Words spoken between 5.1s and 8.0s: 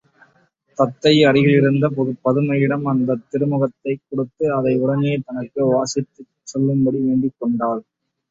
தனக்கு வாசித்துச் சொல்லும்படி வேண்டிக் கொண்டாள்.